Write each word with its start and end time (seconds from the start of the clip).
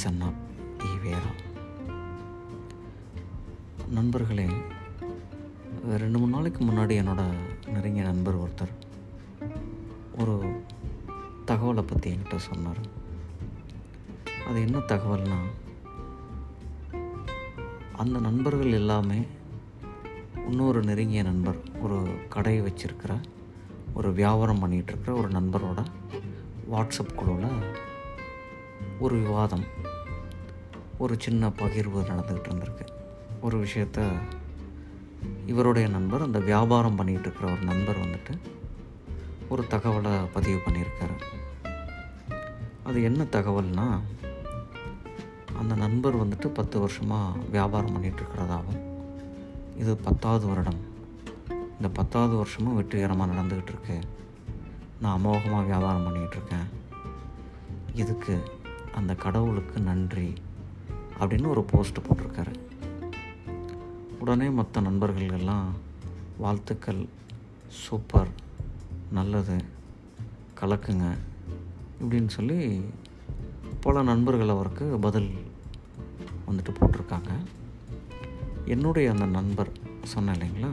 Grandson 0.00 0.36
EVR 0.88 1.30
நண்பர்களே 3.88 4.46
ரெண்டு 5.96 6.18
மூணு 6.18 6.30
நாளைக்கு 6.30 6.60
முன்னாடி 6.64 6.94
என்னோட 7.00 7.22
நெருங்கிய 7.72 8.04
நண்பர் 8.04 8.38
ஒருத்தர் 8.40 8.72
ஒரு 10.18 10.62
தகவலை 11.46 11.82
பற்றி 11.82 12.12
என்கிட்ட 12.12 12.36
சொன்னார். 12.36 12.80
அது 14.46 14.60
என்ன 14.60 14.78
தகவல்னால் 14.78 15.50
அந்த 17.96 18.20
நண்பர்கள் 18.20 18.72
எல்லாமே 18.72 19.20
இன்னொரு 20.48 20.82
நெருங்கிய 20.82 21.22
நண்பர் 21.22 21.60
ஒரு 21.82 22.00
கடையை 22.28 22.62
வச்சுருக்கிற 22.62 23.22
ஒரு 23.94 24.12
வியாபாரம் 24.12 24.64
பண்ணிகிட்டு 24.66 24.92
இருக்கிற 24.94 25.16
ஒரு 25.16 25.28
நண்பரோட 25.28 25.84
வாட்ஸ்அப் 26.70 27.14
குழுவில் 27.14 27.78
ஒரு 28.98 29.16
விவாதம் 29.16 29.88
ஒரு 31.00 31.16
சின்ன 31.18 31.48
பகிர்வு 31.48 32.00
நடந்துக்கிட்டு 32.08 32.48
இருந்திருக்கு. 32.50 32.86
ஒரு 33.40 33.64
விஷயத்த 33.64 34.08
இவருடைய 35.46 35.88
நண்பர் 35.88 36.22
அந்த 36.22 36.38
வியாபாரம் 36.38 36.98
பண்ணிகிட்டு 36.98 37.20
இருக்கிற 37.20 37.52
ஒரு 37.52 37.62
நண்பர் 37.62 37.98
வந்துட்டு 37.98 38.38
ஒரு 39.48 39.64
தகவலை 39.70 40.26
பதிவு 40.32 40.58
பண்ணியிருக்காரு. 40.58 41.16
அது 42.82 43.02
என்ன 43.02 43.22
தகவல்னால் 43.22 44.00
அந்த 45.58 45.74
நண்பர் 45.74 46.28
வந்துட்டு 46.28 46.46
பத்து 46.46 46.80
வருஷமாக 46.80 47.38
வியாபாரம் 47.38 47.94
பண்ணிகிட்டு 47.94 48.22
இருக்கிறதாகவும் 48.22 48.82
இது 49.78 49.96
பத்தாவது 49.96 50.46
வருடம். 50.46 50.80
இந்த 51.48 51.88
பத்தாவது 51.88 52.36
வருஷமும் 52.36 52.74
வெற்றிகரமாக 52.74 53.32
நடந்துக்கிட்டு 53.32 53.72
இருக்கு. 53.74 53.98
நான் 55.00 55.20
அமோகமாக 55.20 55.64
வியாபாரம் 55.64 56.06
பண்ணிகிட்டு 56.06 56.36
இருக்கேன். 56.36 56.68
இதுக்கு 57.94 58.38
அந்த 58.94 59.14
கடவுளுக்கு 59.14 59.80
நன்றி. 59.80 60.32
அப்படின்னு 61.20 61.46
ஒரு 61.46 61.62
போஸ்ட் 61.62 61.98
போட்டிருக்காரு. 61.98 62.54
உடனே 64.18 64.48
மற்ற 64.48 64.80
நண்பர்கள் 64.80 65.28
எல்லாம் 65.28 65.74
வாழ்த்துக்கள். 66.38 67.06
சூப்பர். 67.68 68.28
நல்லது. 69.12 69.64
கலக்குங்க. 70.60 71.16
இப்படின்னு 72.02 72.28
சொல்லி 72.28 72.84
பல 73.80 74.02
நண்பர்கள் 74.02 74.48
அவருக்கு 74.48 74.98
பதில் 74.98 75.30
வந்துட்டு 76.50 76.74
போட்டிருக்காங்க. 76.80 77.30
என்னுடைய 78.64 79.10
அந்த 79.10 79.26
நண்பர் 79.26 79.68
சொன்னேன் 80.04 80.34
இல்லைங்களா? 80.34 80.70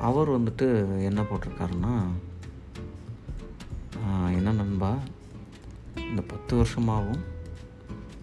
அவர் 0.00 0.40
வந்துட்டு 0.40 0.98
என்ன 1.02 1.22
போட்டிருக்காருன்னா 1.22 2.02
என்ன 4.34 4.52
நண்பா? 4.52 4.98
இந்த 5.96 6.22
பத்து 6.22 6.62
வருஷமாகவும் 6.62 7.20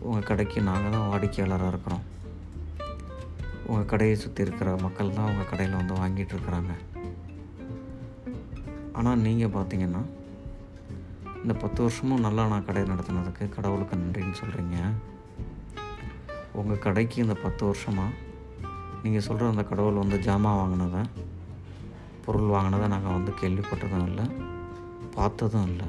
உங்கள் 0.06 0.28
கடைக்கு 0.30 0.60
நாங்கள் 0.70 0.94
தான் 0.96 1.10
வாடிக்கையாளராக 1.12 1.72
இருக்கிறோம். 1.74 2.04
உங்கள் 3.70 3.90
கடையை 3.92 4.16
சுற்றி 4.16 4.46
இருக்கிற 4.46 4.76
மக்கள் 4.84 5.16
தான் 5.18 5.30
உங்கள் 5.32 5.50
கடையில் 5.52 5.80
வந்து 5.80 6.00
வாங்கிட்டு 6.02 6.34
இருக்கிறாங்க. 6.36 6.74
ஆனால் 9.00 9.24
நீங்கள் 9.26 9.54
பார்த்தீங்கன்னா 9.56 10.04
இந்த 11.42 11.54
பத்து 11.64 11.80
வருஷமும் 11.84 12.24
நல்லா 12.26 12.44
நான் 12.52 12.68
கடை 12.70 12.84
நடத்தினதுக்கு 12.92 13.46
கடவுளுக்கு 13.56 14.00
நன்றின்னு 14.02 14.40
சொல்கிறீங்க 14.42 14.78
உங்கள் 16.60 16.84
கடைக்கு 16.86 17.18
இந்த 17.24 17.36
பத்து 17.44 17.64
வருஷமாக 17.66 18.16
நீங்கள் 19.04 19.26
சொல்கிற 19.28 19.50
அந்த 19.54 19.64
கடவுள் 19.64 20.02
வந்து 20.04 20.18
ஜாமான் 20.28 20.60
வாங்கினதை 20.62 21.04
பொருள் 22.26 22.54
வாங்கினதை 22.56 22.88
நாங்கள் 22.94 23.16
வந்து 23.18 23.32
கேள்விப்பட்டதும் 23.42 24.08
இல்லை 24.08 24.26
பார்த்ததும் 25.16 25.68
இல்லை. 25.72 25.88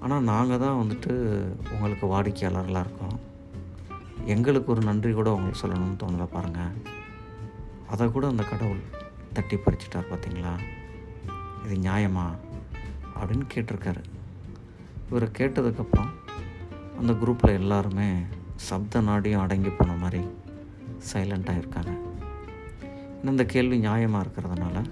ஆனால் 0.00 0.22
நாங்கள் 0.22 0.58
தான் 0.58 0.78
வந்துட்டு 0.82 1.12
உங்களுக்கு 1.70 2.06
வாடிக்கையாளர்களாக 2.06 2.84
இருக்கோம். 2.86 3.20
எங்களுக்கு 4.24 4.72
ஒரு 4.72 4.82
நன்றி 4.82 5.12
கூட 5.12 5.32
உங்களுக்கு 5.32 5.68
சொல்லணும்னு 5.68 6.02
தோணலை 6.02 6.24
பாருங்கள் 6.24 6.72
அதை 7.88 8.08
கூட 8.08 8.26
அந்த 8.26 8.42
கடவுள் 8.42 8.80
தட்டி 9.32 9.56
பறிச்சிட்டார் 9.56 10.10
பார்த்தீங்களா 10.10 10.52
இது 11.64 11.90
நியாயமா? 11.90 12.26
அப்படின்னு 13.20 13.46
கேட்டிருக்காரு. 13.54 14.02
இவரை 15.08 15.28
கேட்டதுக்கப்புறம் 15.38 16.10
அந்த 16.98 17.12
குரூப்பில் 17.12 17.52
எல்லாருமே 17.52 18.20
சப்த 18.56 19.00
நாடியும் 19.00 19.40
அடங்கி 19.40 19.68
போன 19.68 19.92
மாதிரி 19.92 20.24
சைலண்ட்டாக 21.12 21.58
இருக்காங்க. 21.58 21.90
இந்த 23.24 23.44
கேள்வி 23.44 23.80
நியாயமாக 23.80 24.24
இருக்கிறதுனால 24.24 24.84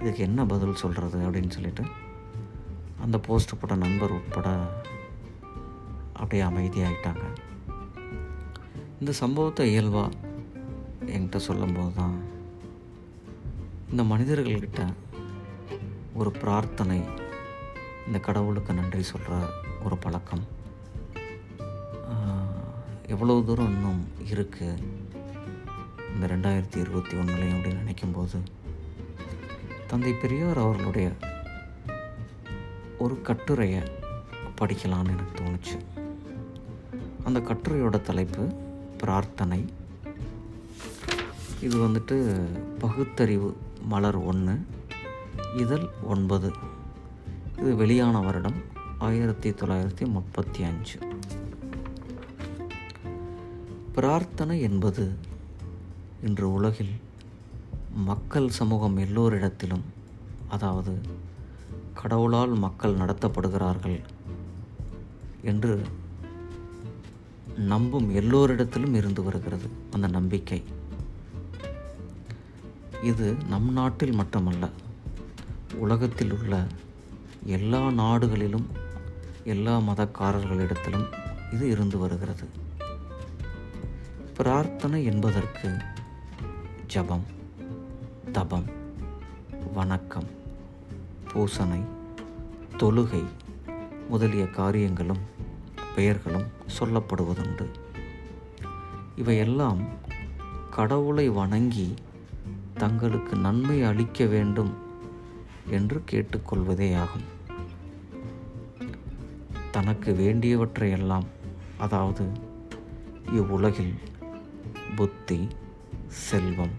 இதுக்கு 0.00 0.22
என்ன 0.22 0.46
பதில் 0.46 0.74
சொல்கிறது 0.74 1.30
அப்படின்னு 1.30 1.50
சொல்லிட்டு 1.50 1.82
அந்த 3.02 3.18
போஸ்ட் 3.18 3.60
போட்ட 3.60 3.74
நண்பர் 3.74 4.10
உட்பட 4.10 4.48
அப்படியே 6.12 6.42
அமைதியாகிட்டாங்க 6.42 7.22
இந்த 9.00 9.12
சம்பவத்தை 9.12 9.70
இயல்பாக 9.70 10.10
என்கிட்ட 11.06 11.36
சொல்லும்போது 11.36 11.94
தான் 11.94 12.22
இந்த 13.90 14.02
மனிதர்கள்கிட்ட 14.02 14.92
ஒரு 16.14 16.30
பிரார்த்தனை 16.30 17.00
இந்த 18.06 18.18
கடவுளுக்கு 18.18 18.74
நன்றி 18.74 19.02
சொல்கிற 19.02 19.34
ஒரு 19.84 19.96
பழக்கம். 19.96 20.58
எவ்வளோ 23.06 23.06
எவ்வளவு 23.06 23.44
தூரம் 23.44 23.72
இன்னும் 23.72 24.08
இருக்குது 24.30 24.82
இந்த 26.14 26.26
ரெண்டாயிரத்தி 26.26 26.76
இருபத்தி 26.76 27.16
ஒன்றுலையும் 27.16 27.56
அப்படின்னு 27.56 27.82
நினைக்கும்போது 27.86 28.42
தந்தை 29.86 30.12
பெரியார் 30.12 30.58
அவர்களுடைய 30.58 31.12
ஒரு 33.00 33.22
கட்டுரையை 33.22 33.82
படிக்கலான்னு 34.58 35.08
எனக்கு 35.08 35.44
தோணுச்சு. 35.44 35.78
அந்த 37.24 37.40
கட்டுரையோட 37.40 38.00
தலைப்பு 38.00 38.42
பிரார்த்தனை. 38.98 39.64
இது 41.60 41.88
வந்துட்டு 41.88 42.46
பகுத்தறிவு 42.78 43.56
மலர் 43.82 44.16
ஒன்று 44.16 44.66
இதழ் 45.56 45.86
ஒன்பது. 46.02 46.52
இது 47.58 47.76
வெளியான 47.76 48.20
வருடம் 48.20 48.54
ஆயிரத்தி 48.98 49.50
தொள்ளாயிரத்தி 49.50 50.06
முப்பத்தி 50.06 50.62
அஞ்சு. 50.62 50.98
பிரார்த்தனை 53.92 54.60
என்பது 54.60 55.12
இன்று 56.22 56.52
உலகில் 56.52 57.00
மக்கள் 57.94 58.48
சமூகம் 58.48 58.98
எல்லோரிடத்திலும் 58.98 59.84
அதாவது 60.48 61.28
கடவுளால் 62.00 62.48
மக்கள் 62.48 62.96
நடத்தப்படுகிறார்கள் 62.96 64.00
என்று 65.42 65.82
நம்பும் 67.56 68.14
எல்லோரிடத்திலும் 68.14 68.94
இருந்து 68.94 69.22
வருகிறது 69.22 69.68
அந்த 69.90 70.06
நம்பிக்கை. 70.06 70.62
இது 73.02 73.36
நம் 73.48 73.72
நாட்டில் 73.72 74.12
மட்டுமல்ல 74.12 74.68
உலகத்தில் 75.74 76.32
உள்ள 76.32 76.66
எல்லா 77.44 77.90
நாடுகளிலும் 77.90 78.66
எல்லா 79.44 79.78
மதக்காரர்களிடத்திலும் 79.78 81.06
இது 81.52 81.68
இருந்து 81.68 81.98
வருகிறது. 81.98 82.48
பிரார்த்தனை 84.34 85.04
என்பதற்கு 85.04 85.76
ஜபம் 86.86 87.24
தபம் 88.32 88.66
வணக்கம். 89.74 90.38
பூசனை 91.32 91.82
தொழுகை 92.78 93.24
முதலிய 94.08 94.50
காரியங்களும் 94.50 95.18
பெயர்களும் 95.94 96.46
சொல்லப்படுவதுண்டு. 96.78 97.66
இவையெல்லாம் 99.16 99.80
கடவுளை 100.70 101.28
வணங்கி 101.28 101.94
தங்களுக்கு 102.74 103.36
நன்மை 103.36 103.82
அளிக்க 103.82 104.26
வேண்டும் 104.26 104.74
என்று 105.66 106.02
கேட்டுக்கொள்வதேயாகும் 106.10 107.28
தனக்கு 109.70 110.12
வேண்டியவற்றையெல்லாம் 110.12 111.26
அதாவது 111.78 112.24
இவ்வுலகில் 113.32 113.94
புத்தி 114.96 115.48
செல்வம் 116.06 116.74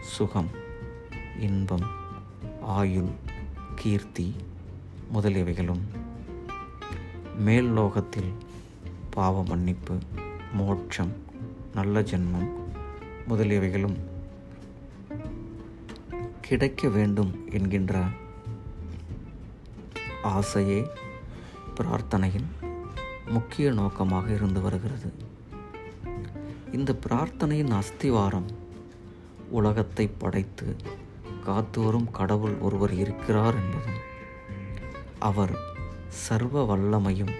சுகம் 0.00 0.50
இன்பம் 1.38 1.86
ஆயுள் 2.62 3.23
கீர்த்தி 3.84 4.34
முதலியவைகளும் 5.14 5.80
மேல் 7.38 7.72
லோகத்தில் 7.72 8.32
பாவ 9.10 9.42
மன்னிப்பு 9.42 9.98
மோட்சம் 10.52 11.12
நல்ல 11.74 12.00
ஜென்மம் 12.00 12.50
முதலியவைகளும் 13.28 13.96
கிடைக்க 16.40 16.88
வேண்டும் 16.88 17.48
என்கின்ற 17.50 18.04
ஆசையே 20.22 20.86
பிரார்த்தனையின் 21.76 22.48
முக்கிய 23.28 23.72
நோக்கமாக 23.72 24.32
இருந்து 24.32 24.60
வருகிறது. 24.60 25.12
இந்த 26.72 26.96
பிரார்த்தனையின் 27.08 27.70
அஸ்திவாரம் 27.70 28.50
உலகத்தை 29.48 30.10
படைத்து 30.18 30.76
காத்து 31.44 31.78
வரும் 31.82 32.08
கடவுள் 32.10 32.54
ஒருவர் 32.60 32.94
இருக்கிறார் 32.94 33.54
என்பதும் 33.54 34.00
அவர் 35.18 35.54
சர்வ 36.22 36.64
வல்லமையும் 36.64 37.34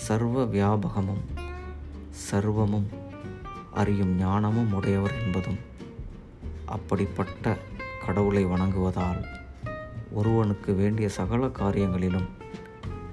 சர்வ 0.00 0.44
வியாபகமும் 0.44 1.22
சர்வமும் 2.24 2.88
அறியும் 3.74 4.14
ஞானமும் 4.16 4.72
உடையவர் 4.72 5.16
என்பதும் 5.20 5.60
அப்படிப்பட்ட 6.66 7.46
கடவுளை 8.06 8.42
வணங்குவதால் 8.46 9.20
ஒருவனுக்கு 10.12 10.70
வேண்டிய 10.74 11.08
சகல 11.08 11.46
காரியங்களிலும் 11.58 12.28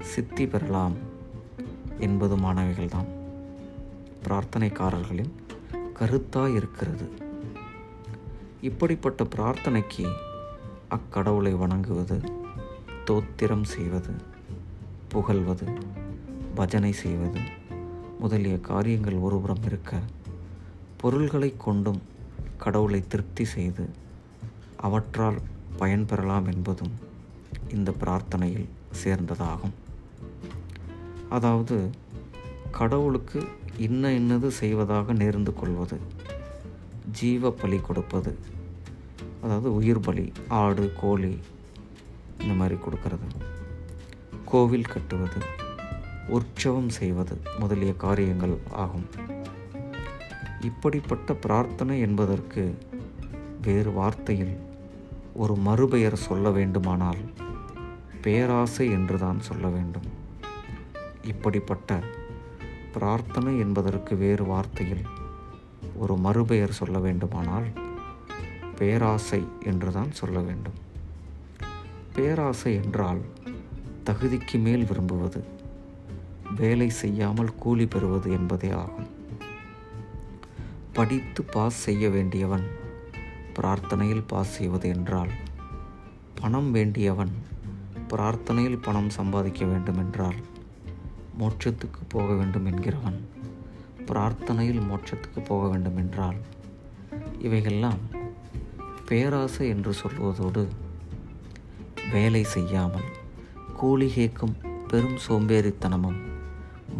சித்தி 0.04 0.46
பெறலாம் 0.46 0.96
என்பதுமானவைகள்தான் 2.00 3.08
பிரார்த்தனைக்காரர்களின் 4.22 5.32
கருத்தாய் 5.94 6.54
இருக்கிறது 6.54 7.06
இப்படிப்பட்ட 8.60 9.24
பிரார்த்தனைக்கு 9.24 10.12
அக்கடவுளை 10.90 11.56
வணங்குவது 11.56 12.20
தோத்திரம் 13.06 13.62
செய்வது 13.62 14.14
புகழ்வது 15.08 15.66
பஜனை 16.54 16.92
செய்வது 16.92 17.40
முதலிய 18.18 18.60
காரியங்கள் 18.60 19.14
ஒருபுறம் 19.14 19.62
இருக்க 19.66 20.00
பொருள்களை 20.96 21.54
கொண்டும் 21.58 22.02
கடவுளை 22.56 23.04
திருப்தி 23.08 23.44
செய்து 23.44 23.88
அவற்றால் 24.76 25.38
பயன்பெறலாம் 25.78 26.52
என்பதும் 26.52 26.92
இந்த 27.72 27.94
பிரார்த்தனையில் 28.00 28.68
சேர்ந்ததாகும். 29.04 29.74
அதாவது 31.28 31.90
கடவுளுக்கு 32.70 33.44
இன்ன 33.76 34.12
இன்னது 34.12 34.50
செய்வதாக 34.50 35.14
நேர்ந்து 35.14 35.52
கொள்வது 35.54 36.17
ஜீவ 37.12 37.50
பலி 37.50 37.78
கொடுப்பது. 37.78 38.38
அதாவது 39.42 39.74
உயிர் 39.74 40.00
பலி 40.00 40.32
ஆடு 40.48 40.92
கோழி 41.00 41.38
இந்த 42.38 42.54
மாதிரி 42.54 42.78
கொடுக்கறது. 42.80 43.28
கோவில் 44.44 44.86
கட்டுவது 44.86 45.36
உற்சவம் 46.28 46.88
செய்வது 46.88 47.40
முதலிய 47.58 47.94
காரியங்கள் 47.94 48.58
ஆகும். 48.70 49.06
இப்படிப்பட்ட 50.60 51.34
பிரார்த்தனை 51.34 52.00
என்பதற்கு 52.00 52.78
வேறு 53.62 53.90
வார்த்தையில் 53.90 54.56
ஒரு 55.34 55.54
மறுபெயர் 55.54 56.16
சொல்ல 56.16 56.50
வேண்டுமானால் 56.50 57.18
பேராசை 58.22 58.90
என்றுதான் 58.90 59.40
சொல்ல 59.40 59.68
வேண்டும். 59.68 60.06
இப்படிப்பட்ட 61.22 62.02
பிரார்த்தனை 62.92 63.58
என்பதற்கு 63.58 64.16
வேறு 64.16 64.44
வார்த்தையில் 64.44 65.04
ஒரு 65.96 66.16
மறுபெயர் 66.16 66.72
சொல்ல 66.72 66.98
வேண்டுமானால் 66.98 67.66
பேராசை 68.78 69.46
என்றுதான் 69.64 70.12
சொல்ல 70.12 70.38
வேண்டும். 70.38 70.78
பேராசை 72.14 72.74
என்றால் 72.74 73.20
தகுதிக்கு 74.04 74.58
மேல் 74.58 74.84
விரும்புவது 74.84 75.44
வேலை 76.56 76.88
செய்யாமல் 76.88 77.54
கூலி 77.54 77.86
பெறுவது 77.86 78.30
என்பதே 78.30 78.70
ஆகும். 78.70 79.08
படித்து 80.92 81.42
பாஸ் 81.42 81.80
செய்ய 81.82 82.08
வேண்டியவன் 82.08 82.66
பிரார்த்தனையில் 83.54 84.24
பாஸ் 84.26 84.54
செய்வது 84.56 84.88
என்றால் 84.88 85.30
பணம் 86.34 86.70
வேண்டியவன் 86.70 87.32
பிரார்த்தனையில் 88.08 88.82
பணம் 88.82 89.10
சம்பாதிக்க 89.10 89.64
வேண்டும் 89.64 89.98
என்றால் 89.98 90.36
மோட்சத்துக்கு 91.38 92.00
போக 92.08 92.34
வேண்டும் 92.34 92.66
என்கிறவன் 92.66 93.18
பிரார்த்தனையில் 94.08 94.86
மோட்சத்துக்கு 94.90 95.40
போக 95.44 95.68
வேண்டும் 95.68 95.96
என்றால் 95.96 96.38
இவைகெல்லாம் 97.38 98.00
பேராசை 99.08 99.68
என்று 99.68 99.92
சொல்வதோடு 100.02 100.62
வேலை 102.12 102.42
செய்யாமல் 102.44 103.08
கூலி 103.76 104.08
கேட்கும் 104.12 104.54
பெரும் 104.88 105.18
சோம்பேறித்தனமும் 105.28 106.18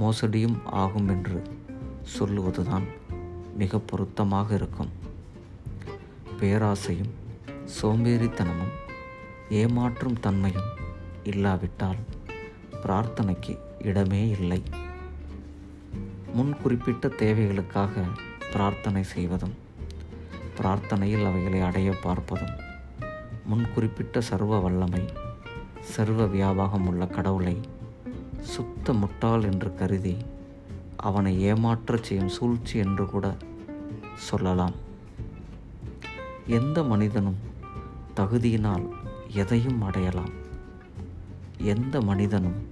மோசடியும் 0.01 0.59
ஆகும் 0.83 1.09
என்று 1.09 1.39
சொல்லுவதுதான் 2.19 2.87
மிக 3.57 3.79
பொருத்தமாக 3.79 4.55
இருக்கும். 4.55 4.91
பேராசையும் 6.41 7.13
சோம்பேறித்தனமும் 7.79 8.75
ஏமாற்றும் 9.51 10.21
தன்மையும் 10.21 10.69
இல்லாவிட்டால் 11.25 12.01
பிரார்த்தனைக்கு 12.83 13.55
இடமே 13.83 14.23
இல்லை. 14.29 14.61
முன் 16.35 16.57
குறிப்பிட்ட 16.63 17.09
தேவைகளுக்காக 17.09 18.03
பிரார்த்தனை 18.53 19.03
செய்வதும் 19.03 19.55
பிரார்த்தனையில் 20.59 21.27
அவைகளை 21.27 21.61
அடைய 21.61 21.95
பார்ப்பதும் 22.05 22.55
முன் 23.45 23.67
குறிப்பிட்ட 23.75 24.21
சர்வ 24.21 24.59
வல்லமை 24.59 25.05
சர்வ 25.81 26.27
வியாபாரம் 26.27 26.87
உள்ள 26.87 27.07
கடவுளை 27.07 27.61
சுத்த 28.41 28.93
முட்டாள் 28.93 29.43
என்று 29.43 29.75
கருதி 29.75 30.17
அவனை 30.97 31.53
ஏமாற்றச் 31.53 32.03
செய்யும் 32.03 32.29
சூழ்ச்சி 32.29 32.79
என்று 32.79 33.07
கூட 33.07 33.37
சொல்லலாம். 34.15 34.75
எந்த 36.47 36.83
மனிதனும் 36.83 37.37
தகுதியினால் 38.17 38.89
எதையும் 39.29 39.83
அடையலாம். 39.83 40.31
எந்த 41.59 42.01
மனிதனும் 42.01 42.69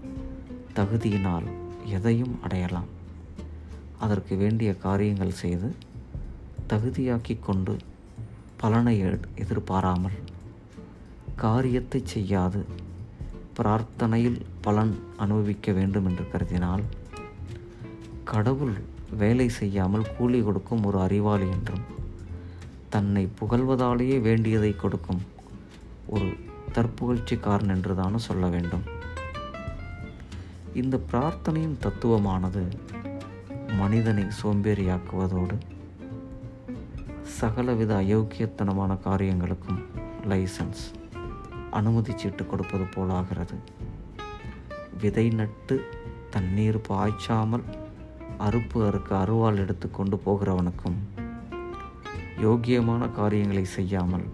தகுதியினால் 0.75 1.45
எதையும் 1.85 2.39
அடையலாம். 2.43 2.95
அதற்கு 3.99 4.37
வேண்டிய 4.37 4.77
காரியங்கள் 4.77 5.33
செய்து 5.33 5.75
தகுதியாக்கி 6.69 7.37
கொண்டு 7.41 7.77
பலனை 8.57 8.99
எதிர்பாராமல் 9.39 10.19
காரியத்தை 11.37 12.01
செய்யாது 12.05 12.67
பிரார்த்தனையில் 13.57 14.41
பலன் 14.61 14.99
அனுபவிக்க 15.17 15.73
வேண்டும் 15.73 16.05
என்று 16.05 16.25
கருதினால் 16.33 16.85
கடவுள் 18.25 18.77
வேலை 19.17 19.49
செய்யாமல் 19.49 20.07
கூலி 20.19 20.43
கொடுக்கும் 20.43 20.85
ஒரு 20.85 21.01
அறிவாளி 21.01 21.49
என்றும் 21.51 21.85
தன்னை 22.89 23.29
புகழ்வதாலேயே 23.41 24.21
வேண்டியதை 24.21 24.77
கொடுக்கும் 24.77 25.23
ஒரு 26.07 26.29
தற்புகழ்ச்சிக்காரன் 26.75 27.69
என்றுதானே 27.69 28.19
சொல்ல 28.19 28.47
வேண்டும். 28.47 28.85
இந்த 30.75 31.01
பிரார்த்தனையின் 31.13 31.79
தத்துவமானது 31.83 32.63
மனிதனை 33.81 34.25
சோம்பேறியாக்குவதோடு 34.39 35.57
சகலவித 37.39 37.93
அயோக்கியத்தனமான 38.03 38.93
காரியங்களுக்கும் 39.07 39.81
லைசன்ஸ் 40.31 40.85
அனுமதி 41.71 42.13
சீட்டு 42.17 42.47
கொடுப்பது 42.47 42.87
போலாகிறது. 42.95 43.57
விதை 45.01 45.27
நட்டு 45.39 45.77
தண்ணீர் 46.31 46.79
பாய்ச்சாமல் 46.89 47.67
அறுப்பு 48.47 48.79
அறுக்க 48.89 49.11
அருவாள் 49.25 49.61
எடுத்து 49.65 49.91
கொண்டு 49.91 50.19
போகிறவனுக்கும் 50.27 50.99
யோக்கியமான 52.47 53.11
காரியங்களை 53.19 53.65
செய்யாமல் 53.77 54.27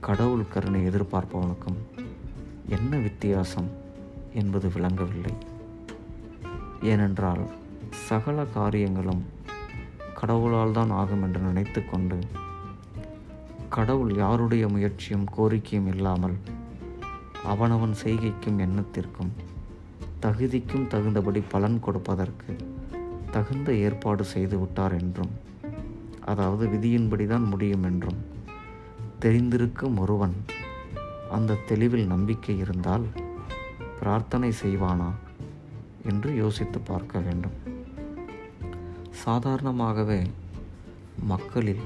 கடவுள் 0.00 0.46
கருணை 0.48 0.82
எதிர்பார்ப்பவனுக்கும் 0.90 1.80
என்ன 2.76 2.92
வித்தியாசம் 2.96 3.70
என்பது 4.34 4.68
விளங்கவில்லை. 4.68 5.34
ஏனென்றால் 6.92 7.44
சகல 8.12 8.44
காரியங்களும் 8.44 9.22
கடவுளால் 10.14 10.72
தான் 10.72 10.90
ஆகும் 10.90 11.22
என்று 11.22 11.40
நினைத்து 11.40 11.84
கொண்டு 11.84 12.18
கடவுள் 13.68 14.16
யாருடைய 14.16 14.68
முயற்சியும் 14.68 15.26
கோரிக்கையும் 15.36 15.86
இல்லாமல் 15.86 16.36
அவனவன் 17.44 17.94
செய்கைக்கும் 18.04 18.58
எண்ணத்திற்கும் 18.58 19.32
தகுதிக்கும் 20.20 20.86
தகுந்தபடி 20.86 21.42
பலன் 21.48 21.80
கொடுப்பதற்கு 21.80 22.56
தகுந்த 23.30 23.72
ஏற்பாடு 23.72 24.24
செய்து 24.24 24.58
விட்டார் 24.58 24.92
என்றும் 24.92 25.32
அதாவது 26.20 26.66
விதியின்படி 26.66 27.26
தான் 27.26 27.42
முடியும் 27.42 27.82
என்றும் 27.82 28.20
தெரிந்திருக்கும் 29.20 29.98
ஒருவன் 29.98 30.44
அந்த 31.30 31.54
தெளிவில் 31.54 32.06
நம்பிக்கை 32.06 32.58
இருந்தால் 32.58 33.06
பிரார்த்தனை 34.00 34.52
செய்வானா 34.62 35.10
என்று 36.02 36.36
யோசித்து 36.36 36.80
பார்க்க 36.80 37.18
வேண்டும். 37.18 37.71
சாதாரணமாகவே 39.12 40.22
மக்களில் 41.18 41.80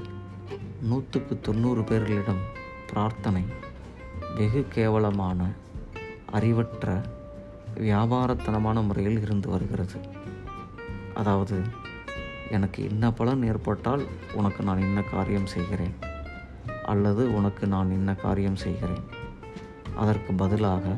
நூற்றுக்கு 0.81 1.39
தொண்ணூறு 1.39 1.81
பேர்களிடம் 1.81 2.41
பிரார்த்தனை 2.89 3.43
வெகு 4.35 4.65
கேவலமான 4.69 5.51
அறிவற்ற 6.31 7.01
வியாபாரத்தனமான 7.75 8.85
முறையில் 8.85 9.21
இருந்து 9.21 9.49
வருகிறது. 9.49 9.93
அதாவது 11.13 11.61
எனக்கு 12.51 12.83
இன்ன 12.83 13.11
பலன் 13.11 13.43
ஏற்பட்டால் 13.43 14.05
உனக்கு 14.33 14.63
நான் 14.63 14.79
இன்ன 14.79 15.01
காரியம் 15.01 15.45
செய்கிறேன்? 15.45 15.95
அல்லது 16.85 17.35
உனக்கு 17.35 17.67
நான் 17.67 17.91
இன்ன 17.91 18.15
காரியம் 18.15 18.55
செய்கிறேன்? 18.55 19.03
அதற்கு 19.95 20.33
பதிலாக 20.33 20.95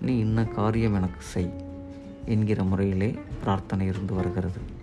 நீ 0.00 0.18
இன்ன 0.18 0.44
காரியம் 0.44 0.94
எனக்கு 0.94 1.20
செய் 1.20 1.54
என்கிற 2.24 2.62
முறையிலே 2.62 3.18
பிரார்த்தனை 3.40 3.86
இருந்து 3.86 4.14
வருகிறது. 4.14 4.77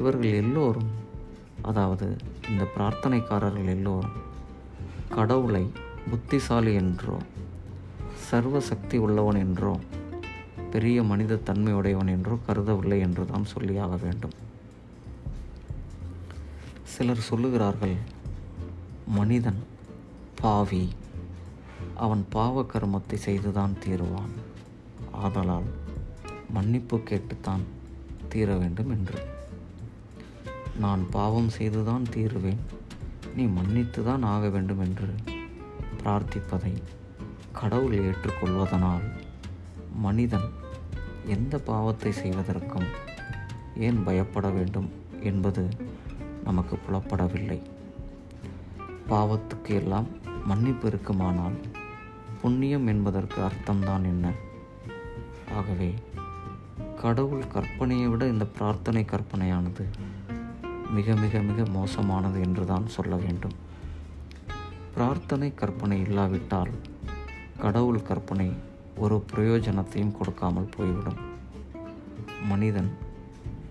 இவர்கள் 0.00 0.38
எல்லோரும் 0.42 0.90
அதாவது 1.62 2.06
இந்த 2.48 2.64
பிரார்த்தனைக்காரர்கள் 2.76 3.72
எல்லோரும் 3.76 4.18
கடவுளை 5.08 5.64
புத்திசாலி 6.10 6.72
என்றோ 6.74 7.16
சர்வ 8.28 8.60
சக்தி 8.60 8.96
உள்ளவன் 8.96 9.38
என்றோ 9.44 9.72
பெரிய 10.70 11.02
மனித 11.02 11.40
தன்மையுடையவன் 11.48 12.12
என்றோ 12.14 12.34
கருதவில்லை 12.46 12.98
என்று 13.00 13.22
தான் 13.26 13.50
சொல்லியாக 13.54 13.94
வேண்டும். 14.00 14.36
சிலர் 16.84 17.28
சொல்லுகிறார்கள் 17.30 17.96
மனிதன் 19.08 19.60
பாவி 20.40 20.84
அவன் 21.94 22.22
பாவ 22.30 22.64
கர்மத்தை 22.72 23.18
செய்துதான் 23.18 23.76
தீருவான். 23.84 24.34
ஆதலால் 25.24 25.68
மன்னிப்பு 26.52 26.98
கேட்டுத்தான் 27.00 27.64
தீர 28.28 28.48
வேண்டும் 28.56 28.90
என்று. 28.90 29.18
நான் 30.80 31.02
பாவம் 31.10 31.48
செய்துதான் 31.48 32.04
தீருவேன். 32.10 32.60
நீ 33.36 33.44
மன்னித்து 33.44 34.04
தான் 34.04 34.22
ஆக 34.22 34.48
வேண்டும் 34.48 34.80
என்று 34.80 35.08
பிரார்த்திப்பதை 36.00 36.72
கடவுள் 37.52 37.96
ஏற்றுக்கொள்வதனால் 37.98 39.04
மனிதன் 39.96 40.48
எந்த 41.26 41.54
பாவத்தை 41.58 42.12
செய்வதற்கும் 42.12 42.88
ஏன் 43.76 44.04
பயப்பட 44.04 44.48
வேண்டும் 44.48 44.88
என்பது 45.22 45.68
நமக்கு 46.44 46.76
புலப்படவில்லை. 46.76 47.60
பாவத்துக்கு 49.08 49.72
எல்லாம் 49.74 50.08
மன்னிப்பு 50.46 50.86
இருக்குமானால் 50.88 51.56
புண்ணியம் 52.42 52.86
என்பதற்கு 52.86 53.38
அர்த்தம்தான் 53.42 54.04
என்ன? 54.04 54.26
ஆகவே 55.54 55.90
கடவுள் 57.02 57.50
கற்பனையை 57.54 58.06
விட 58.06 58.22
இந்த 58.26 58.46
பிரார்த்தனை 58.46 59.02
கற்பனையானது 59.04 59.84
மிக 60.94 61.14
மிக 61.14 61.40
மிக 61.40 61.64
மோசமானது 61.70 62.40
என்று 62.40 62.66
தான் 62.66 62.86
சொல்ல 62.86 63.14
வேண்டும். 63.16 63.56
பிரார்த்தனை 64.94 65.54
கற்பனை 65.54 66.00
இல்லாவிட்டால் 66.00 66.72
கடவுள் 67.58 68.02
கற்பனை 68.02 68.48
ஒரு 68.96 69.24
பிரயோஜனத்தையும் 69.32 70.16
கொடுக்காமல் 70.18 70.72
போய்விடும். 70.76 71.20
மனிதன் 72.48 72.90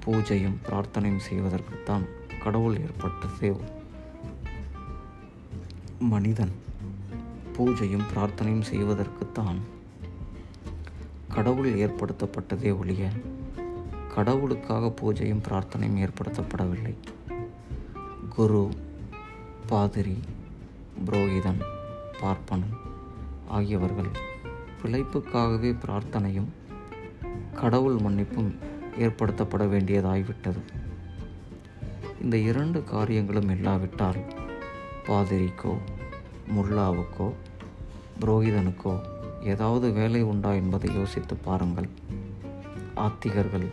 பூஜையும் 0.06 0.58
பிரார்த்தனையும் 0.66 1.26
செய்வதற்குத்தான் 1.30 2.06
கடவுள் 2.44 2.78
ஏற்பட்டதே 2.78 3.50
மனிதன் 6.14 6.54
பூஜையும் 7.58 8.06
பிரார்த்தனையும் 8.12 8.68
செய்வதற்குத்தான் 8.72 9.60
கடவுள் 11.34 11.70
ஏற்படுத்தப்பட்டதே 11.76 12.72
ஒழிய 12.78 13.04
கடவுளுக்காக 14.20 14.86
பூஜையும் 15.00 15.44
பிரார்த்தனையும் 15.46 16.00
ஏற்படுத்தப்படவில்லை. 16.06 16.94
குரு 18.36 18.62
பாதிரி 19.68 20.16
புரோகிதன் 21.06 21.62
பார்ப்பனன் 22.22 22.76
ஆகியவர்கள் 23.48 24.10
பிழைப்புக்காகவே 24.80 25.72
பிரார்த்தனையும் 25.84 26.50
கடவுள் 27.56 27.98
மன்னிப்பும் 28.06 28.52
ஏற்படுத்தப்பட 29.00 29.66
வேண்டியதாகிவிட்டது 29.74 30.62
இந்த 32.22 32.38
இரண்டு 32.52 32.80
காரியங்களும் 32.84 33.50
இல்லாவிட்டால் 33.50 34.22
பாதிரிக்கோ 35.08 35.74
முல்லாவுக்கோ 36.56 37.28
புரோகிதனுக்கோ 38.22 38.96
ஏதாவது 39.44 39.90
வேலை 39.92 40.22
உண்டா 40.22 40.54
என்பதை 40.54 40.90
யோசித்து 40.96 41.36
பாருங்கள். 41.36 41.90
ஆத்திகர்கள் 42.96 43.70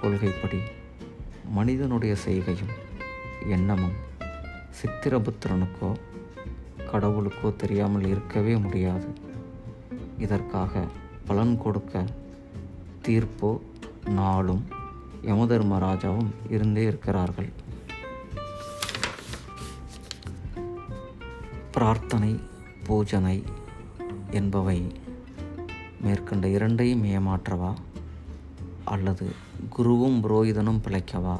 கொள்கைப்படி 0.00 0.60
மனிதனுடைய 1.50 2.14
செய்கையும் 2.24 2.74
எண்ணமும் 3.48 3.96
சித்திரபுத்திரனுக்கோ 4.78 5.90
கடவுளுக்கோ 6.90 7.56
தெரியாமல் 7.56 8.06
இருக்கவே 8.06 8.56
முடியாது. 8.56 9.08
இதற்காக 10.18 10.84
பலன் 11.26 11.58
கொடுக்க 11.58 12.04
தீர்ப்போ 13.06 13.50
நாளும் 14.10 14.62
யமதர்மராஜாவும் 15.22 16.30
இருந்தே 16.48 16.82
இருக்கிறார்கள். 16.82 17.50
பிரார்த்தனை 21.70 22.32
பூஜனை 22.86 23.36
என்பவை 24.30 24.78
மேற்கண்ட 26.00 26.48
இரண்டையும் 26.48 27.04
ஏமாற்றவா? 27.04 27.70
அல்லது 28.88 29.26
குருவும் 29.76 30.18
புரோகிதனும் 30.22 30.82
பிழைக்கவா 30.84 31.36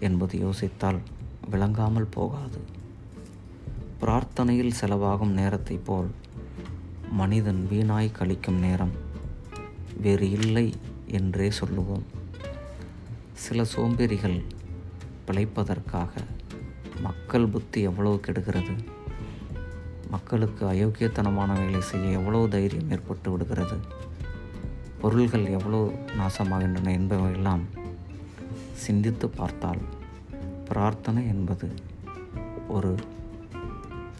என்பது 0.00 0.38
யோசித்தால் 0.38 1.00
விளங்காமல் 1.50 2.10
போகாது. 2.10 2.60
பிரார்த்தனையில் 4.00 4.78
செலவாகும் 4.80 5.36
நேரத்தை 5.40 5.76
போல் 5.76 6.10
மனிதன் 7.10 7.68
வீணாய் 7.70 8.14
கழிக்கும் 8.18 8.58
நேரம் 8.58 8.94
வேறு 10.00 10.30
இல்லை 10.30 10.74
என்றே 11.06 11.50
சொல்லுவோம். 11.50 12.04
சில 13.32 13.64
சோம்பேறிகள் 13.64 14.38
பிழைப்பதற்காக 15.26 16.12
மக்கள் 17.00 17.46
புத்தி 17.46 17.80
எவ்வளவு 17.80 18.20
கெடுகிறது? 18.20 18.74
மக்களுக்கு 20.10 20.64
அயோக்கியத்தனமான 20.66 21.52
வேலை 21.64 21.80
செய்ய 21.80 22.18
எவ்வளவு 22.18 22.48
தைரியம் 22.48 22.90
ஏற்பட்டு 22.90 23.30
விடுகிறது? 23.30 23.76
பொருள்கள் 25.00 25.44
எவ்வளோ 25.46 25.78
நாசமாகின்றன 26.18 26.92
என்பவையெல்லாம் 26.98 27.62
சிந்தித்து 28.72 29.28
பார்த்தால் 29.28 29.80
பிரார்த்தனை 30.64 31.26
என்பது 31.26 31.68
ஒரு 32.68 32.94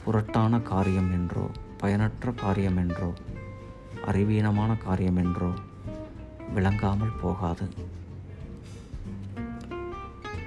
புரட்டான 0.05 0.63
காரியம் 0.63 1.11
என்றோ 1.13 1.45
பயனற்ற 1.79 2.33
காரியம் 2.33 2.77
என்றோ 2.77 3.11
அறிவீனமான 4.07 4.79
காரியம் 4.79 5.17
என்றோ 5.17 5.51
விளங்காமல் 6.55 7.19
போகாது. 7.21 7.67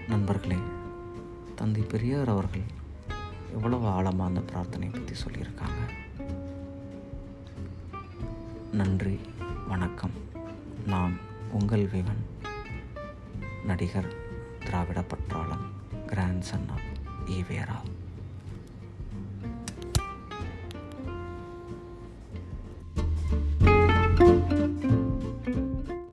நண்பர்களே 0.07 0.59
தந்தை 1.55 1.81
பெரியார் 1.81 2.29
அவர்கள் 2.29 2.65
எவ்வளவு 3.53 3.87
ஆழமாக 3.87 4.29
அந்த 4.29 4.41
பிரார்த்தனை 4.41 4.89
பற்றி 4.89 5.15
சொல்லியிருக்காங்க. 5.23 5.81
நன்றி. 8.71 9.19
வணக்கம். 9.73 10.11
நான் 10.85 11.19
உங்கள் 11.51 11.87
விவன் 11.87 12.25
நடிகர் 13.65 14.13
திராவிட 14.59 15.01
பற்றாளன் 15.01 15.65
கிராண்ட் 16.07 16.41
சன் 16.41 16.69
ஆஃப் 16.69 16.89
ஈவேரா 17.25 17.77